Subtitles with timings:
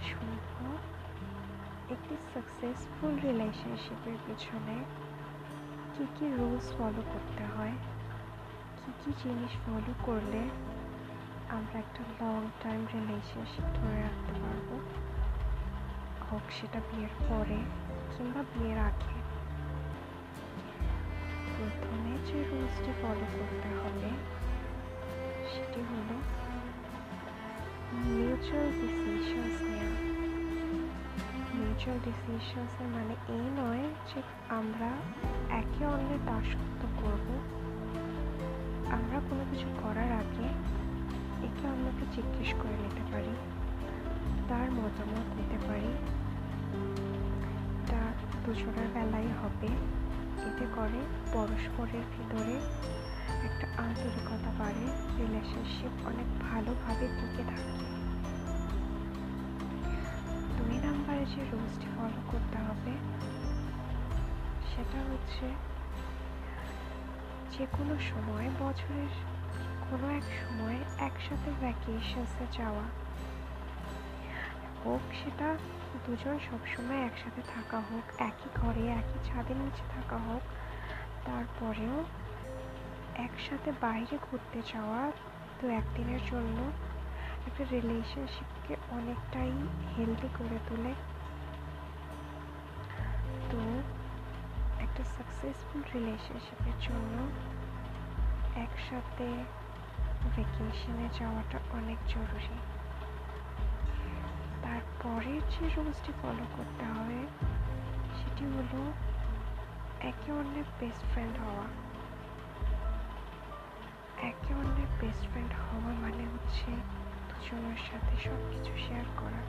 [0.00, 0.76] শুনব
[1.92, 4.84] একটি সাকসেসফুল রিলেশনশিপের পিছনে
[5.98, 7.72] কী কী রুলস ফলো করতে হয়?
[8.86, 10.38] কী কী জিনিস ফলো করলে
[11.48, 14.80] আমরা একটা লং টাইম রিলেশনশিপ ধরে রাখতে পারব?
[16.32, 17.56] হোক সেটা বিয়ের পরে
[18.16, 19.24] কিংবা বিয়ের আগে।
[21.56, 23.93] প্রথমে যে রুলসটি ফলো করতে হবে
[31.84, 34.90] মিউচুয়াল ডিসিশনসের মানে এই নয় যে আমরা
[35.50, 37.26] একে অন্যের দাসত্ব করব।
[38.90, 40.46] আমরা কোনো কিছু করার আগে
[41.46, 43.34] একে অন্যকে জিজ্ঞেস করে নিতে পারি,
[44.48, 45.92] তার মতামত নিতে পারি।
[47.80, 48.00] এটা
[48.44, 49.70] দুজনের বেলায় হবে,
[50.48, 51.00] এতে করে
[51.32, 52.56] পরস্পরের ভিতরে
[53.48, 54.84] একটা আন্তরিকতা বাড়ে
[55.18, 58.03] রিলেশনশিপ অনেক ভালোভাবে টিকে থাকে।
[60.84, 62.92] নাম্বারে যে রুলসটি ফলো করতে হবে,
[64.70, 65.46] সেটা হচ্ছে
[67.54, 69.12] যে কোনো সময়, বছরের
[69.90, 72.86] কোনো এক সময় একসাথে ভ্যাকেশনসে যাওয়া
[74.84, 75.48] হোক, সেটা
[76.06, 80.42] দুজন সবসময় একসাথে থাকা হোক, একই ঘরে, একই ছাদের নিচে থাকা হোক,
[81.24, 81.96] তারপরেও
[83.26, 85.02] একসাথে বাইরে ঘুরতে যাওয়া
[85.58, 86.58] তো একদিনের জন্য
[87.46, 89.52] একটা রিলেশনশিপকে অনেকটাই
[89.98, 90.94] হেলদি করে তোলে।
[93.50, 93.60] তো
[94.82, 97.14] একটা সাকসেসফুল রিলেশনশিপের জন্য
[98.58, 99.26] একসাথে
[100.36, 102.58] ভেকেশনে যাওয়াটা অনেক জরুরি।
[104.62, 107.26] তারপরে যে রুলসটি ফলো করতে হবে,
[108.14, 108.92] সেটি হলো
[110.00, 111.66] একে অন্যের বেস্ট ফ্রেন্ড হওয়া।
[114.22, 116.70] একে অন্যের বেস্ট ফ্রেন্ড হওয়া মানে হচ্ছে
[117.34, 119.40] দুজনের সাথে সব কিছু শেয়ার করা।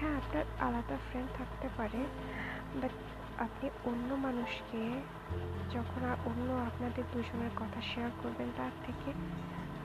[0.00, 2.04] হ্যাঁ আপনার আলাদা ফ্রেন্ড থাকতে পারে
[2.82, 2.90] বাট
[3.40, 5.00] আপনি অন্য মানুষকে
[5.70, 9.12] যখন অন্য আপনাদের দুজনের কথা শেয়ার করবেন, তার থেকে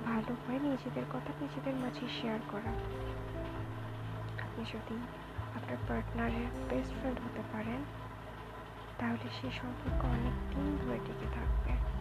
[0.06, 2.72] ভালো হয় নিজেদের কথা নিজেদের মাঝে শেয়ার করা।
[4.44, 4.96] আপনি যদি
[5.56, 7.84] আপনার পার্টনারের বেস্ট ফ্রেন্ড হতে পারেন,
[9.00, 12.00] তাহলে সেই সম্পর্ক অনেক দিন ধরে টিকে থাকবে।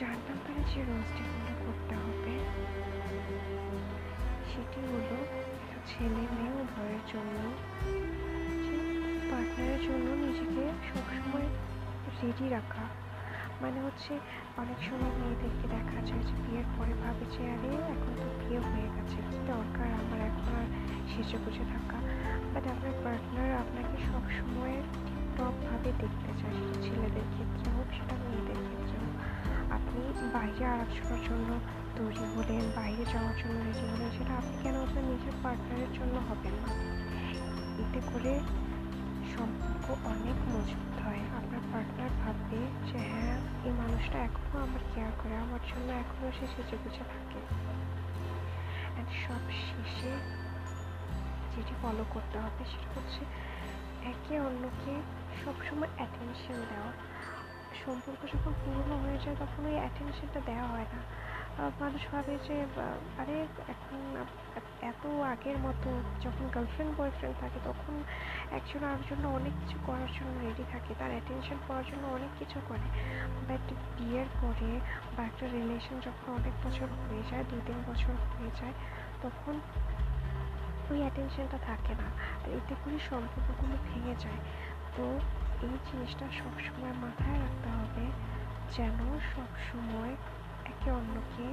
[0.00, 2.34] চার নম্বরে যে রোজটি ফলো করতে হবে
[4.50, 5.16] সেটি হলো
[5.88, 7.36] ছেলে মেয়ে উভয়ের জন্য
[9.30, 11.48] পার্টনারের জন্য নিজেকে সবসময়
[12.20, 12.84] রেডি রাখা
[13.62, 14.12] মানে হচ্ছে
[14.56, 18.88] অনেক সময় মেয়েদেরকে দেখা যায় যে বিয়ের পরে ভাবে যে আরে এখন তো বিয়ে হয়ে
[18.96, 20.68] গেছে কী দরকার আমার এখন আর
[21.10, 21.98] সেজে গুজে থাকা
[22.52, 28.96] বাট আপনার পার্টনার আপনাকে সবসময় টিপটপভাবে দেখতে চায় সেটা ছেলেদের ক্ষেত্রে হোক সেটা মেয়েদের ক্ষেত্রে
[29.04, 29.29] হোক
[30.34, 31.48] বাইরে আলোচনার জন্য
[31.96, 36.54] তৈরি হলেন বাইরে যাওয়ার জন্য রেডি হলেন সেটা আপনি কেন আপনার নিজের পার্টনারের জন্য হবেন
[36.64, 36.70] না
[37.82, 38.32] এতে করে
[39.34, 43.36] সম্পর্ক অনেক মজবুত হয় আপনার পার্টনার ভাববে যে হ্যাঁ
[43.66, 47.40] এই মানুষটা এখনও আমার কেয়ার করে আমার জন্য এখনও সে সেজে গুজে থাকে
[48.94, 50.12] অ্যান্ড সব শেষে
[51.52, 53.22] যেটি ফলো করতে হবে, সেটা হচ্ছে
[54.12, 54.94] একে অন্যকে
[55.42, 56.92] সবসময় অ্যাটেনশন দেওয়া।
[57.86, 61.00] সম্পর্ক যখন পুরনো হয়ে যায়, তখন ওই অ্যাটেনশনটা দেওয়া হয় না।
[61.80, 62.66] মানুষ ভাবে যে
[63.18, 63.36] আরে,
[63.68, 64.24] এখন
[64.82, 65.88] এত আগের মতো
[66.20, 67.94] যখন গার্লফ্রেন্ড বয়ফ্রেন্ড থাকে, তখন
[68.50, 68.80] একজন
[69.10, 72.86] জন্য অনেক কিছু করার জন্য রেডি থাকে, তার অ্যাটেনশন পাওয়ার জন্য অনেক কিছু করে।
[73.48, 74.80] বাট বিয়ের পরে
[75.16, 78.72] বা একটা রিলেশন যখন অনেক বছর হয়ে যায় দু তিন বছর হয়ে যায়,
[79.22, 79.54] তখন
[80.90, 82.08] ওই অ্যাটেনশনটা থাকে না।
[82.42, 84.40] আর এতে করে সম্পর্কগুলো ভেঙে যায়।
[84.96, 85.04] তো
[85.62, 88.04] এই জিনিসটা সবসময় মাথায় রাখতে হবে
[88.76, 88.98] যেন
[89.34, 90.12] সবসময়
[90.64, 91.46] একে অন্যকে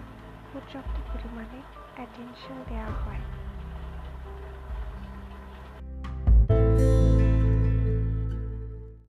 [0.54, 1.60] পর্যাপ্ত পরিমাণে
[1.96, 3.24] অ্যাটেনশন দেওয়া হয়।